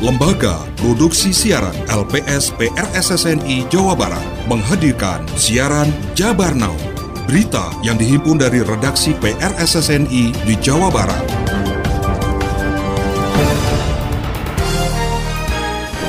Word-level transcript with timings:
Lembaga 0.00 0.64
Produksi 0.80 1.28
Siaran 1.28 1.76
LPS 1.84 2.56
PRSSNI 2.56 3.68
Jawa 3.68 3.92
Barat 3.92 4.24
menghadirkan 4.48 5.28
siaran 5.36 5.92
Jabar 6.16 6.56
Now. 6.56 6.72
Berita 7.28 7.68
yang 7.84 8.00
dihimpun 8.00 8.40
dari 8.40 8.64
redaksi 8.64 9.12
PRSSNI 9.20 10.32
di 10.48 10.54
Jawa 10.56 10.88
Barat. 10.88 11.20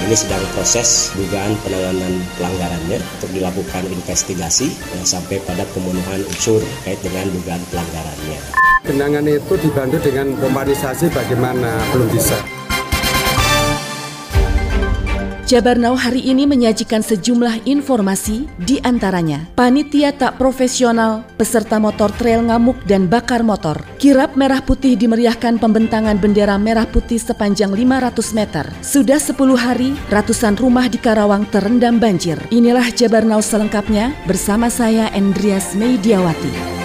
Ini 0.08 0.16
sedang 0.16 0.39
proses 0.55 1.12
dugaan 1.20 1.52
penanganan 1.60 2.23
pelanggarannya 2.39 2.96
untuk 3.20 3.30
dilakukan 3.36 3.92
investigasi 3.92 4.71
ya, 4.71 5.04
sampai 5.04 5.44
pada 5.44 5.68
pemenuhan 5.76 6.23
unsur 6.32 6.64
terkait 6.64 7.04
dengan 7.04 7.28
dugaan 7.28 7.60
pelanggarannya. 7.68 8.39
Genangan 8.88 9.28
itu 9.28 9.53
dibantu 9.59 10.00
dengan 10.00 10.31
pomparisasi 10.39 11.12
bagaimana 11.12 11.76
belum 11.92 12.08
bisa. 12.08 12.61
Jabar 15.52 15.76
Now 15.76 16.00
hari 16.00 16.23
ini 16.32 16.48
menyajikan 16.48 17.04
sejumlah 17.04 17.68
informasi 17.68 18.48
di 18.55 18.80
antaranya 18.88 19.52
panitia 19.52 20.16
tak 20.16 20.40
profesional, 20.40 21.28
peserta 21.36 21.76
motor 21.76 22.08
trail 22.16 22.40
ngamuk 22.48 22.80
dan 22.88 23.12
bakar 23.12 23.44
motor. 23.44 23.84
Kirap 24.00 24.40
merah 24.40 24.64
putih 24.64 24.95
dimeriahkan 24.95 25.59
pembentangan 25.59 26.16
bendera 26.23 26.56
merah 26.56 26.88
putih 26.88 27.20
sepanjang 27.20 27.76
500 27.76 28.32
meter. 28.32 28.64
Sudah 28.80 29.20
10 29.20 29.36
hari, 29.59 29.92
ratusan 30.08 30.56
rumah 30.56 30.88
di 30.88 30.95
Karawang 30.95 31.44
terendam 31.52 32.00
banjir. 32.00 32.40
Inilah 32.48 32.88
Jabar 32.95 33.28
Now 33.28 33.44
selengkapnya 33.44 34.16
bersama 34.23 34.72
saya 34.72 35.12
Endrias 35.12 35.76
Meidiawati. 35.76 36.80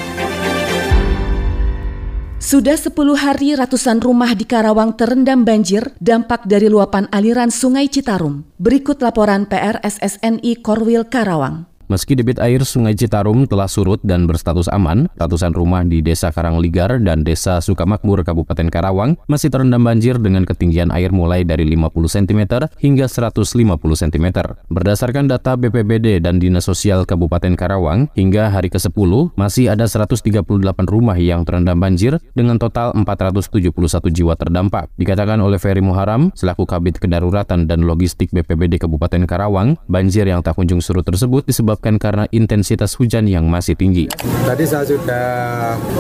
Sudah 2.47 2.79
10 2.79 2.95
hari 3.19 3.59
ratusan 3.59 3.99
rumah 3.99 4.31
di 4.39 4.47
Karawang 4.47 4.95
terendam 4.95 5.43
banjir 5.43 5.91
dampak 5.99 6.47
dari 6.47 6.71
luapan 6.71 7.11
aliran 7.11 7.51
Sungai 7.51 7.91
Citarum. 7.91 8.47
Berikut 8.63 9.03
laporan 9.03 9.51
PRSSNI 9.51 10.63
Korwil 10.63 11.11
Karawang. 11.11 11.67
Meski 11.87 12.19
debit 12.19 12.43
air 12.43 12.67
Sungai 12.67 12.99
Citarum 12.99 13.47
telah 13.47 13.71
surut 13.71 14.03
dan 14.03 14.27
berstatus 14.27 14.67
aman, 14.75 15.07
ratusan 15.23 15.55
rumah 15.55 15.87
di 15.87 16.03
Desa 16.03 16.35
Karangligar 16.35 16.99
dan 16.99 17.23
Desa 17.23 17.63
Sukamakmur 17.63 18.27
Kabupaten 18.27 18.67
Karawang 18.67 19.15
masih 19.31 19.55
terendam 19.55 19.87
banjir 19.87 20.19
dengan 20.19 20.43
ketinggian 20.43 20.91
air 20.91 21.15
mulai 21.15 21.47
dari 21.47 21.63
50 21.63 21.95
cm 22.11 22.43
hingga 22.83 23.07
150 23.07 23.79
cm. 23.79 24.27
Berdasarkan 24.67 25.31
data 25.31 25.55
BPBD 25.55 26.19
dan 26.19 26.43
Dinas 26.43 26.67
Sosial 26.67 27.07
Kabupaten 27.07 27.55
Karawang, 27.55 28.11
hingga 28.19 28.51
hari 28.51 28.67
ke-10 28.67 29.39
masih 29.39 29.71
ada 29.71 29.87
138 29.87 30.43
rumah 30.91 31.15
yang 31.15 31.47
terendam 31.47 31.79
banjir 31.79 32.19
dengan 32.35 32.59
total 32.59 32.99
471 32.99 33.71
jiwa 34.11 34.35
terdampak. 34.35 34.91
Dikatakan 34.99 35.39
oleh 35.39 35.63
Ferry 35.63 35.87
Muharam, 35.87 36.35
selaku 36.35 36.67
Kabit 36.67 36.99
Kedaruratan 36.99 37.71
dan 37.71 37.87
Logistik 37.87 38.35
BPBD 38.35 38.83
Kabupaten 38.83 39.23
Karawang, 39.23 39.79
banjir 39.87 40.27
yang 40.27 40.43
tak 40.43 40.59
kunjung 40.59 40.83
surut 40.83 41.07
tersebut 41.07 41.47
disebabkan 41.47 41.76
disebabkan 41.77 42.01
karena 42.01 42.25
intensitas 42.33 42.97
hujan 42.97 43.29
yang 43.29 43.45
masih 43.53 43.77
tinggi. 43.77 44.09
Tadi 44.49 44.65
saya 44.65 44.89
sudah 44.89 45.29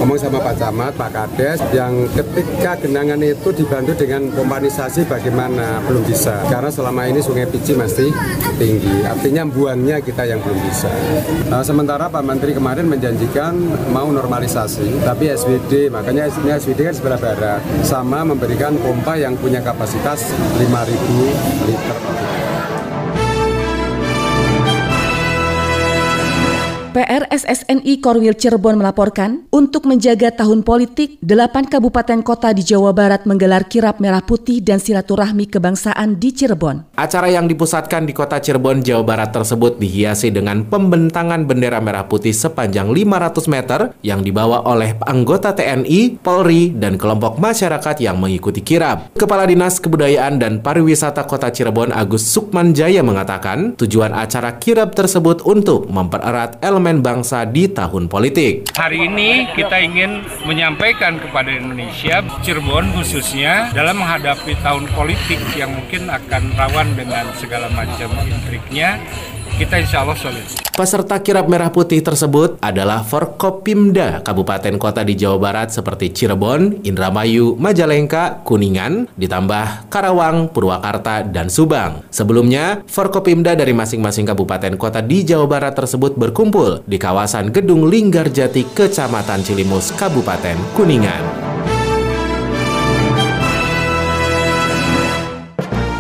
ngomong 0.01 0.17
sama 0.17 0.41
Pak 0.41 0.57
Camat, 0.57 0.93
Pak 0.97 1.11
Kades, 1.13 1.61
yang 1.77 2.09
ketika 2.17 2.81
genangan 2.81 3.21
itu 3.21 3.53
dibantu 3.53 3.93
dengan 3.93 4.33
pompanisasi 4.33 5.05
bagaimana 5.05 5.85
belum 5.85 6.01
bisa. 6.09 6.41
Karena 6.49 6.73
selama 6.73 7.05
ini 7.05 7.21
Sungai 7.21 7.45
Pici 7.45 7.77
masih 7.77 8.09
tinggi, 8.57 9.05
artinya 9.05 9.45
buangnya 9.45 10.01
kita 10.01 10.25
yang 10.25 10.41
belum 10.41 10.57
bisa. 10.65 10.89
Nah, 11.53 11.61
sementara 11.61 12.09
Pak 12.09 12.25
Menteri 12.25 12.57
kemarin 12.57 12.89
menjanjikan 12.89 13.53
mau 13.93 14.09
normalisasi, 14.09 15.05
tapi 15.05 15.29
SWD, 15.29 15.93
makanya 15.93 16.33
ini 16.33 16.57
SWD 16.57 16.81
kan 16.89 16.95
sebelah 16.97 17.21
barat, 17.21 17.61
sama 17.85 18.25
memberikan 18.25 18.73
pompa 18.81 19.21
yang 19.21 19.37
punya 19.37 19.61
kapasitas 19.61 20.33
5.000 20.57 21.69
liter. 21.69 21.99
PRSSNI 26.97 28.01
Korwil 28.01 28.33
Cirebon 28.41 28.81
melaporkan, 28.81 29.45
untuk 29.53 29.85
menjaga 29.85 30.33
tahun 30.33 30.65
politik, 30.65 31.21
delapan 31.21 31.69
kabupaten 31.69 32.25
kota 32.25 32.57
di 32.57 32.65
Jawa 32.65 32.97
Barat 32.97 33.29
menggelar 33.29 33.69
kirap 33.69 34.01
merah 34.01 34.25
putih 34.25 34.65
dan 34.65 34.81
silaturahmi 34.81 35.45
kebangsaan 35.45 36.17
di 36.17 36.33
Cirebon. 36.33 36.97
Acara 36.97 37.29
yang 37.29 37.53
dipusatkan 37.53 38.09
di 38.09 38.17
kota 38.17 38.41
Cirebon, 38.41 38.81
Jawa 38.81 39.05
Barat 39.05 39.29
tersebut 39.29 39.77
dihiasi 39.77 40.33
dengan 40.33 40.65
pembentangan 40.65 41.45
bendera 41.45 41.85
merah 41.85 42.09
putih 42.09 42.33
sepanjang 42.33 42.89
500 42.89 43.45
meter 43.45 43.81
yang 44.01 44.25
dibawa 44.25 44.65
oleh 44.65 44.97
anggota 45.05 45.53
TNI, 45.53 46.17
Polri, 46.25 46.73
dan 46.73 46.97
kelompok 46.97 47.37
masyarakat 47.37 48.01
yang 48.01 48.17
mengikuti 48.17 48.65
kirap. 48.65 49.13
Kepala 49.21 49.45
Dinas 49.45 49.85
Kebudayaan 49.85 50.41
dan 50.41 50.65
Pariwisata 50.65 51.29
Kota 51.29 51.53
Cirebon 51.53 51.93
Agus 51.93 52.25
Sukman 52.25 52.73
Jaya 52.73 53.05
mengatakan, 53.05 53.77
tujuan 53.77 54.17
acara 54.17 54.57
kirap 54.57 54.97
tersebut 54.97 55.45
untuk 55.45 55.93
mempererat 55.93 56.57
elemen 56.65 56.86
elemen 56.87 57.03
bangsa 57.03 57.43
di 57.43 57.67
tahun 57.67 58.07
politik. 58.07 58.71
Hari 58.79 59.11
ini 59.11 59.51
kita 59.59 59.75
ingin 59.83 60.23
menyampaikan 60.47 61.19
kepada 61.19 61.51
Indonesia, 61.51 62.23
Cirebon 62.47 62.95
khususnya, 62.95 63.75
dalam 63.75 63.99
menghadapi 63.99 64.55
tahun 64.63 64.87
politik 64.95 65.43
yang 65.59 65.75
mungkin 65.75 66.07
akan 66.07 66.55
rawan 66.55 66.95
dengan 66.95 67.27
segala 67.35 67.67
macam 67.75 68.07
intriknya, 68.23 69.03
kita 69.57 69.81
insya 69.81 70.05
Allah 70.05 70.15
solid. 70.21 70.45
Peserta 70.77 71.17
kirap 71.25 71.49
merah 71.49 71.73
putih 71.73 72.05
tersebut 72.05 72.61
adalah 72.61 73.01
Forkopimda 73.01 74.21
Kabupaten 74.21 74.77
Kota 74.77 75.01
di 75.01 75.17
Jawa 75.17 75.41
Barat 75.41 75.73
seperti 75.73 76.13
Cirebon, 76.13 76.85
Indramayu, 76.85 77.57
Majalengka, 77.57 78.45
Kuningan, 78.45 79.09
ditambah 79.17 79.89
Karawang, 79.89 80.53
Purwakarta, 80.53 81.25
dan 81.25 81.49
Subang. 81.49 82.05
Sebelumnya, 82.13 82.85
Forkopimda 82.85 83.57
dari 83.57 83.73
masing-masing 83.73 84.29
kabupaten 84.29 84.77
kota 84.77 85.01
di 85.01 85.25
Jawa 85.25 85.49
Barat 85.49 85.73
tersebut 85.73 86.13
berkumpul 86.21 86.85
di 86.85 87.01
kawasan 87.01 87.49
Gedung 87.49 87.89
Linggarjati, 87.89 88.77
Kecamatan 88.77 89.41
Cilimus, 89.41 89.97
Kabupaten 89.97 90.61
Kuningan. 90.77 91.25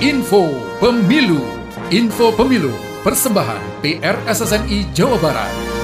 Info 0.04 0.52
Pemilu 0.76 1.40
Info 1.88 2.28
Pemilu 2.36 2.85
Persembahan 3.06 3.86
PRSSNI 3.86 4.90
Jawa 4.90 5.14
Barat. 5.22 5.75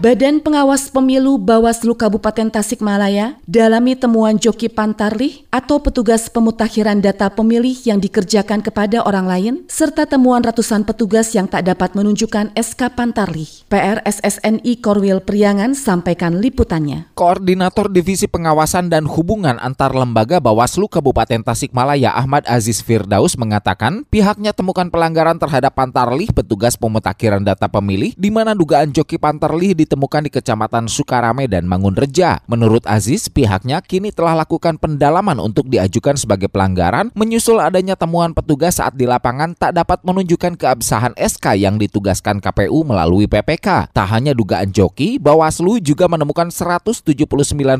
Badan 0.00 0.40
Pengawas 0.40 0.88
Pemilu 0.88 1.36
Bawaslu 1.36 1.92
Kabupaten 1.92 2.48
Tasikmalaya 2.48 3.36
dalami 3.44 3.92
temuan 3.92 4.40
Joki 4.40 4.72
Pantarlih 4.72 5.44
atau 5.52 5.76
petugas 5.76 6.32
pemutakhiran 6.32 7.04
data 7.04 7.28
pemilih 7.28 7.76
yang 7.84 8.00
dikerjakan 8.00 8.64
kepada 8.64 9.04
orang 9.04 9.28
lain 9.28 9.54
serta 9.68 10.08
temuan 10.08 10.40
ratusan 10.40 10.88
petugas 10.88 11.36
yang 11.36 11.44
tak 11.44 11.68
dapat 11.68 11.92
menunjukkan 11.92 12.56
SK 12.56 12.96
Pantarlih. 12.96 13.68
PRSSNI 13.68 14.72
Korwil 14.80 15.20
Priangan 15.20 15.76
sampaikan 15.76 16.40
liputannya. 16.40 17.12
Koordinator 17.12 17.92
Divisi 17.92 18.24
Pengawasan 18.24 18.88
dan 18.88 19.04
Hubungan 19.04 19.60
Antar 19.60 19.92
Lembaga 19.92 20.40
Bawaslu 20.40 20.88
Kabupaten 20.88 21.44
Tasikmalaya 21.44 22.16
Ahmad 22.16 22.48
Aziz 22.48 22.80
Firdaus 22.80 23.36
mengatakan 23.36 24.08
pihaknya 24.08 24.56
temukan 24.56 24.88
pelanggaran 24.88 25.36
terhadap 25.36 25.76
Pantarlih 25.76 26.32
petugas 26.32 26.80
pemutakhiran 26.80 27.44
data 27.44 27.68
pemilih 27.68 28.16
di 28.16 28.32
mana 28.32 28.56
dugaan 28.56 28.96
Joki 28.96 29.20
Pantarlih 29.20 29.76
di 29.76 29.89
ditemukan 29.90 30.22
di 30.22 30.30
Kecamatan 30.30 30.86
Sukarame 30.86 31.50
dan 31.50 31.66
Mangunreja. 31.66 32.46
Menurut 32.46 32.86
Aziz, 32.86 33.26
pihaknya 33.26 33.82
kini 33.82 34.14
telah 34.14 34.38
lakukan 34.38 34.78
pendalaman 34.78 35.42
untuk 35.42 35.66
diajukan 35.66 36.14
sebagai 36.14 36.46
pelanggaran 36.46 37.10
menyusul 37.18 37.58
adanya 37.58 37.98
temuan 37.98 38.30
petugas 38.30 38.78
saat 38.78 38.94
di 38.94 39.10
lapangan 39.10 39.58
tak 39.58 39.74
dapat 39.74 39.98
menunjukkan 40.06 40.54
keabsahan 40.54 41.18
SK 41.18 41.58
yang 41.58 41.74
ditugaskan 41.74 42.38
KPU 42.38 42.86
melalui 42.86 43.26
PPK. 43.26 43.90
Tak 43.90 44.06
hanya 44.14 44.30
dugaan 44.30 44.70
joki, 44.70 45.18
Bawaslu 45.18 45.82
juga 45.82 46.06
menemukan 46.06 46.54
179 46.54 47.26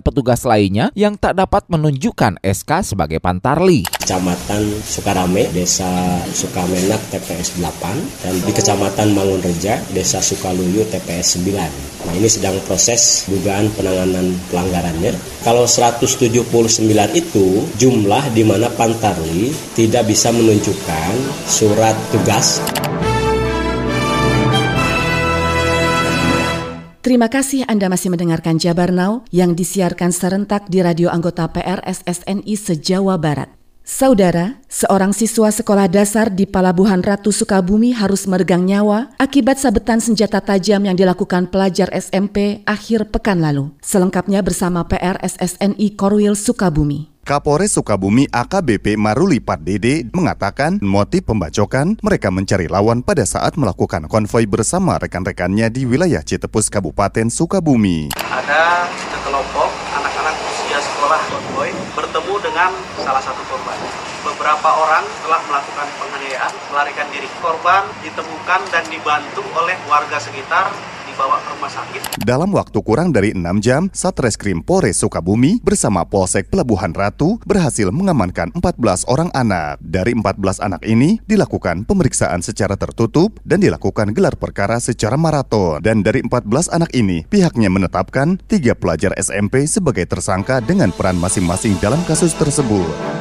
petugas 0.02 0.42
lainnya 0.42 0.90
yang 0.98 1.14
tak 1.14 1.38
dapat 1.38 1.62
menunjukkan 1.70 2.42
SK 2.42 2.90
sebagai 2.90 3.22
pantarli. 3.22 3.99
Kecamatan 4.10 4.82
Sukarame, 4.82 5.46
Desa 5.54 5.86
Sukamenak 6.34 6.98
TPS 7.14 7.62
8 7.62 8.26
dan 8.26 8.34
di 8.42 8.50
Kecamatan 8.50 9.14
Mangunreja, 9.14 9.78
Desa 9.94 10.18
Sukaluyu 10.18 10.82
TPS 10.90 11.38
9. 11.38 11.54
Nah 12.10 12.14
ini 12.18 12.26
sedang 12.26 12.58
proses 12.66 13.30
dugaan 13.30 13.70
penanganan 13.70 14.34
pelanggarannya. 14.50 15.14
Kalau 15.46 15.62
179 15.62 16.26
itu 17.14 17.46
jumlah 17.78 18.34
di 18.34 18.42
mana 18.42 18.66
Pantarli 18.74 19.54
tidak 19.78 20.10
bisa 20.10 20.34
menunjukkan 20.34 21.14
surat 21.46 21.94
tugas. 22.10 22.58
Terima 26.98 27.30
kasih 27.30 27.62
Anda 27.70 27.86
masih 27.86 28.10
mendengarkan 28.10 28.58
Jabar 28.58 28.90
Now 28.90 29.22
yang 29.30 29.54
disiarkan 29.54 30.10
serentak 30.10 30.66
di 30.66 30.82
radio 30.82 31.14
anggota 31.14 31.46
PRSSNI 31.46 32.58
se-Jawa 32.58 33.14
Barat. 33.14 33.59
Saudara, 33.90 34.54
seorang 34.70 35.10
siswa 35.10 35.50
sekolah 35.50 35.90
dasar 35.90 36.30
di 36.30 36.46
Palabuhan 36.46 37.02
Ratu 37.02 37.34
Sukabumi 37.34 37.90
harus 37.90 38.22
meregang 38.30 38.62
nyawa 38.62 39.10
akibat 39.18 39.58
sabetan 39.58 39.98
senjata 39.98 40.38
tajam 40.38 40.86
yang 40.86 40.94
dilakukan 40.94 41.50
pelajar 41.50 41.90
SMP 41.90 42.62
akhir 42.70 43.10
pekan 43.10 43.42
lalu. 43.42 43.74
Selengkapnya 43.82 44.46
bersama 44.46 44.86
PR 44.86 45.18
SSNI 45.18 45.98
Korwil 45.98 46.38
Sukabumi. 46.38 47.10
Kapolres 47.26 47.74
Sukabumi 47.74 48.30
AKBP 48.30 48.94
Maruli 48.94 49.42
Dede 49.42 50.06
mengatakan 50.14 50.78
motif 50.78 51.26
pembacokan 51.26 51.98
mereka 51.98 52.30
mencari 52.30 52.70
lawan 52.70 53.02
pada 53.02 53.26
saat 53.26 53.58
melakukan 53.58 54.06
konvoi 54.06 54.46
bersama 54.46 55.02
rekan-rekannya 55.02 55.66
di 55.66 55.82
wilayah 55.82 56.22
Citepus 56.22 56.70
Kabupaten 56.70 57.26
Sukabumi. 57.26 58.14
Ada 58.14 58.86
sekelompok 58.86 59.70
anak-anak 59.98 60.36
usia 60.46 60.78
sekolah 60.78 61.20
konvoi 61.26 61.70
bertemu 61.98 62.29
dengan 62.60 62.76
salah 63.00 63.24
satu 63.24 63.40
korban. 63.48 63.72
Beberapa 64.20 64.68
orang 64.68 65.00
telah 65.24 65.40
melakukan 65.48 65.88
penganiayaan, 65.96 66.52
melarikan 66.68 67.08
diri. 67.08 67.24
Korban 67.40 67.88
ditemukan 68.04 68.60
dan 68.68 68.84
dibantu 68.92 69.40
oleh 69.56 69.80
warga 69.88 70.20
sekitar 70.20 70.68
dibawa 71.20 71.36
ke 71.36 71.48
rumah 71.52 71.68
sakit. 71.68 72.00
Dalam 72.24 72.50
waktu 72.56 72.78
kurang 72.80 73.12
dari 73.12 73.36
6 73.36 73.60
jam, 73.60 73.92
Satreskrim 73.92 74.64
Polres 74.64 75.04
Sukabumi 75.04 75.60
bersama 75.60 76.08
Polsek 76.08 76.48
Pelabuhan 76.48 76.96
Ratu 76.96 77.36
berhasil 77.44 77.92
mengamankan 77.92 78.56
14 78.56 79.04
orang 79.04 79.28
anak. 79.36 79.76
Dari 79.84 80.16
14 80.16 80.64
anak 80.64 80.80
ini 80.88 81.20
dilakukan 81.28 81.84
pemeriksaan 81.84 82.40
secara 82.40 82.80
tertutup 82.80 83.36
dan 83.44 83.60
dilakukan 83.60 84.16
gelar 84.16 84.32
perkara 84.40 84.80
secara 84.80 85.20
maraton. 85.20 85.84
Dan 85.84 86.00
dari 86.00 86.24
14 86.24 86.72
anak 86.72 86.88
ini, 86.96 87.28
pihaknya 87.28 87.68
menetapkan 87.68 88.40
tiga 88.48 88.72
pelajar 88.72 89.12
SMP 89.20 89.68
sebagai 89.68 90.08
tersangka 90.08 90.64
dengan 90.64 90.88
peran 90.88 91.20
masing-masing 91.20 91.76
dalam 91.84 92.00
kasus 92.08 92.32
tersebut. 92.32 93.19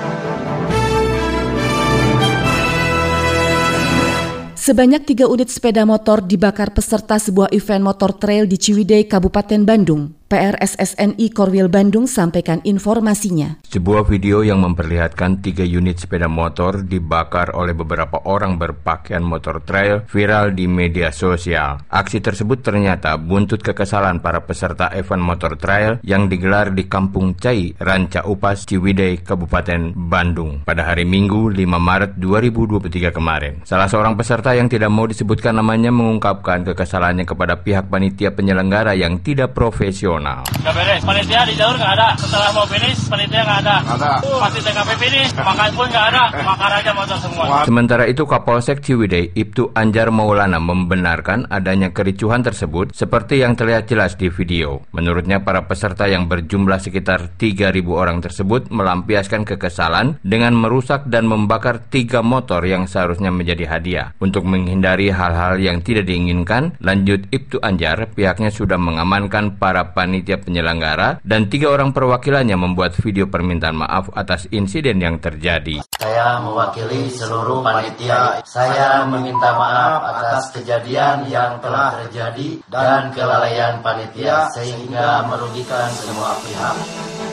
Sebanyak 4.70 5.02
tiga 5.02 5.26
unit 5.26 5.50
sepeda 5.50 5.82
motor 5.82 6.22
dibakar 6.22 6.70
peserta 6.70 7.18
sebuah 7.18 7.50
event 7.58 7.82
motor 7.82 8.14
trail 8.14 8.46
di 8.46 8.54
Ciwidey, 8.54 9.10
Kabupaten 9.10 9.66
Bandung. 9.66 10.19
PRSSNI 10.30 11.34
Korwil 11.34 11.74
Bandung 11.74 12.06
sampaikan 12.06 12.62
informasinya. 12.62 13.66
Sebuah 13.66 14.06
video 14.06 14.46
yang 14.46 14.62
memperlihatkan 14.62 15.42
tiga 15.42 15.66
unit 15.66 15.98
sepeda 15.98 16.30
motor 16.30 16.86
dibakar 16.86 17.58
oleh 17.58 17.74
beberapa 17.74 18.22
orang 18.30 18.62
berpakaian 18.62 19.26
motor 19.26 19.66
trail 19.66 20.06
viral 20.06 20.54
di 20.54 20.70
media 20.70 21.10
sosial. 21.10 21.82
Aksi 21.90 22.22
tersebut 22.22 22.62
ternyata 22.62 23.18
buntut 23.18 23.66
kekesalan 23.66 24.22
para 24.22 24.46
peserta 24.46 24.94
event 24.94 25.26
motor 25.26 25.58
trail 25.58 25.98
yang 26.06 26.30
digelar 26.30 26.78
di 26.78 26.86
Kampung 26.86 27.34
Cai, 27.34 27.74
Ranca 27.82 28.30
Upas, 28.30 28.70
Ciwidey, 28.70 29.26
Kabupaten 29.26 29.98
Bandung 29.98 30.62
pada 30.62 30.94
hari 30.94 31.10
Minggu 31.10 31.50
5 31.50 31.58
Maret 31.58 32.22
2023 32.22 33.10
kemarin. 33.10 33.66
Salah 33.66 33.90
seorang 33.90 34.14
peserta 34.14 34.54
yang 34.54 34.70
tidak 34.70 34.94
mau 34.94 35.10
disebutkan 35.10 35.58
namanya 35.58 35.90
mengungkapkan 35.90 36.62
kekesalannya 36.70 37.26
kepada 37.26 37.66
pihak 37.66 37.90
panitia 37.90 38.30
penyelenggara 38.38 38.94
yang 38.94 39.18
tidak 39.26 39.58
profesional 39.58 40.19
nasional. 40.20 40.44
Gak 40.60 40.74
beres, 40.76 41.02
panitia 41.08 41.42
di 41.48 41.56
jalur 41.56 41.76
gak 41.80 41.94
ada. 41.96 42.10
Setelah 42.20 42.50
mau 42.52 42.68
finish, 42.68 43.00
panitia 43.08 43.42
gak 43.48 43.60
ada. 43.64 43.76
Ada. 43.96 44.12
Pasti 44.20 44.60
TKP 44.60 44.90
finish, 45.00 45.32
makan 45.40 45.70
pun 45.74 45.88
gak 45.88 46.06
ada. 46.12 46.24
Makan 46.44 46.72
aja 46.76 46.92
motor 46.92 47.18
semua. 47.24 47.64
Sementara 47.64 48.04
itu 48.06 48.24
Kapolsek 48.28 48.84
Ciwidey, 48.84 49.32
Ibtu 49.34 49.72
Anjar 49.72 50.12
Maulana 50.12 50.60
membenarkan 50.60 51.48
adanya 51.48 51.96
kericuhan 51.96 52.44
tersebut 52.44 52.92
seperti 52.92 53.40
yang 53.40 53.56
terlihat 53.56 53.88
jelas 53.88 54.20
di 54.20 54.28
video. 54.28 54.84
Menurutnya 54.92 55.40
para 55.42 55.64
peserta 55.64 56.06
yang 56.12 56.28
berjumlah 56.28 56.84
sekitar 56.84 57.40
3.000 57.40 57.80
orang 57.88 58.20
tersebut 58.20 58.68
melampiaskan 58.70 59.48
kekesalan 59.48 60.20
dengan 60.22 60.52
merusak 60.54 61.08
dan 61.08 61.26
membakar 61.26 61.80
tiga 61.88 62.20
motor 62.20 62.62
yang 62.68 62.86
seharusnya 62.86 63.32
menjadi 63.32 63.66
hadiah. 63.72 64.08
Untuk 64.20 64.44
menghindari 64.44 65.10
hal-hal 65.16 65.56
yang 65.62 65.80
tidak 65.80 66.12
diinginkan, 66.12 66.76
lanjut 66.84 67.24
Ibtu 67.32 67.64
Anjar, 67.64 68.12
pihaknya 68.12 68.52
sudah 68.52 68.76
mengamankan 68.76 69.56
para 69.62 69.96
pan 69.96 70.09
panitia 70.10 70.42
penyelenggara 70.42 71.22
dan 71.22 71.46
tiga 71.54 71.70
orang 71.70 71.94
perwakilannya 71.94 72.58
membuat 72.58 72.98
video 72.98 73.30
permintaan 73.30 73.78
maaf 73.78 74.10
atas 74.18 74.50
insiden 74.50 74.98
yang 74.98 75.22
terjadi. 75.22 75.86
Saya 76.02 76.42
mewakili 76.42 77.14
seluruh 77.14 77.62
panitia. 77.62 78.42
Saya 78.42 79.06
meminta 79.06 79.54
maaf 79.54 80.02
atas 80.18 80.50
kejadian 80.58 81.30
yang 81.30 81.62
telah 81.62 81.94
terjadi 82.02 82.58
dan 82.74 83.14
kelalaian 83.14 83.86
panitia 83.86 84.50
sehingga 84.50 85.30
merugikan 85.30 85.94
semua 85.94 86.34
pihak. 86.42 87.29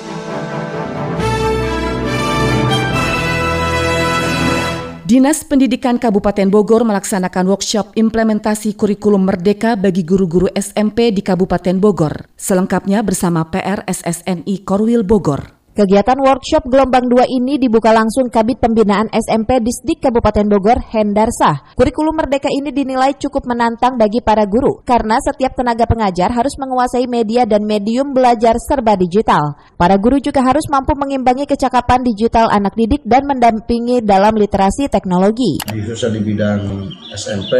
Dinas 5.07 5.47
Pendidikan 5.47 6.03
Kabupaten 6.03 6.51
Bogor 6.51 6.83
melaksanakan 6.83 7.47
workshop 7.47 7.95
implementasi 7.95 8.75
kurikulum 8.75 9.23
merdeka 9.23 9.79
bagi 9.79 10.03
guru-guru 10.03 10.51
SMP 10.51 11.15
di 11.15 11.23
Kabupaten 11.23 11.79
Bogor. 11.79 12.27
Selengkapnya 12.35 13.07
bersama 13.07 13.47
PR 13.47 13.87
SSNI 13.87 14.67
Korwil 14.67 15.07
Bogor. 15.07 15.56
Kegiatan 15.77 16.17
workshop 16.17 16.73
gelombang 16.73 17.05
2 17.05 17.29
ini 17.37 17.61
dibuka 17.61 17.93
langsung 17.93 18.33
Kabit 18.33 18.65
Pembinaan 18.65 19.13
SMP 19.13 19.61
Disdik 19.61 20.01
Kabupaten 20.01 20.49
Bogor, 20.49 20.81
Hendarsah. 20.81 21.77
Kurikulum 21.77 22.17
Merdeka 22.17 22.49
ini 22.49 22.73
dinilai 22.73 23.13
cukup 23.21 23.45
menantang 23.45 24.01
bagi 24.01 24.25
para 24.25 24.49
guru 24.49 24.81
karena 24.89 25.21
setiap 25.21 25.53
tenaga 25.53 25.85
pengajar 25.85 26.33
harus 26.33 26.57
menguasai 26.57 27.05
media 27.05 27.45
dan 27.45 27.69
medium 27.69 28.17
belajar 28.17 28.57
serba 28.57 28.97
digital. 28.97 29.53
Para 29.77 30.01
guru 30.01 30.17
juga 30.17 30.41
harus 30.49 30.65
mampu 30.73 30.97
mengimbangi 30.97 31.45
kecakapan 31.45 32.01
digital 32.09 32.49
anak 32.49 32.73
didik 32.73 33.05
dan 33.05 33.29
mendampingi 33.29 34.01
dalam 34.01 34.33
literasi 34.33 34.89
teknologi. 34.89 35.61
Khususnya 35.61 36.17
di 36.17 36.25
bidang 36.25 36.89
SMP, 37.13 37.53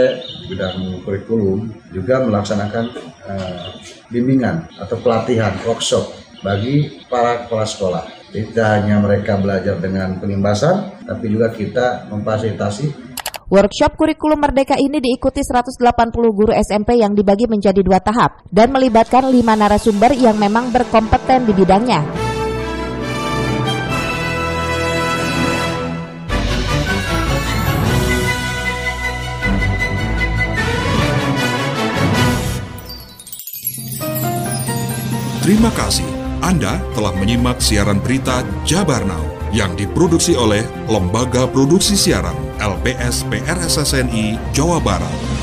bidang 0.49 1.05
kurikulum 1.05 1.69
juga 1.93 2.25
melaksanakan 2.25 2.85
uh, 3.29 3.77
bimbingan 4.09 4.65
atau 4.81 4.97
pelatihan 5.05 5.53
workshop 5.69 6.26
bagi 6.45 7.05
para 7.07 7.45
kepala 7.47 7.67
sekolah. 7.69 8.05
Tidak 8.33 8.67
hanya 8.67 9.01
mereka 9.01 9.39
belajar 9.41 9.81
dengan 9.81 10.19
penimbasan, 10.21 11.07
tapi 11.07 11.33
juga 11.33 11.49
kita 11.55 12.11
memfasilitasi 12.13 13.07
Workshop 13.47 13.95
kurikulum 13.95 14.43
merdeka 14.43 14.75
ini 14.75 14.99
diikuti 14.99 15.39
180 15.39 15.79
guru 16.35 16.51
SMP 16.51 16.99
yang 16.99 17.15
dibagi 17.15 17.47
menjadi 17.47 17.79
dua 17.79 18.03
tahap 18.03 18.43
dan 18.51 18.75
melibatkan 18.75 19.31
lima 19.31 19.55
narasumber 19.55 20.11
yang 20.19 20.35
memang 20.35 20.75
berkompeten 20.75 21.47
di 21.47 21.55
bidangnya. 21.55 22.03
Terima 35.47 35.71
kasih 35.71 36.16
anda 36.47 36.79
telah 36.95 37.11
menyimak 37.19 37.59
siaran 37.59 37.99
berita 37.99 38.47
Jabar 38.63 39.03
Now 39.03 39.27
yang 39.51 39.75
diproduksi 39.75 40.39
oleh 40.39 40.63
Lembaga 40.87 41.51
Produksi 41.51 41.99
Siaran 41.99 42.39
LPS 42.63 43.27
PRSSNI 43.27 44.39
Jawa 44.55 44.79
Barat. 44.79 45.36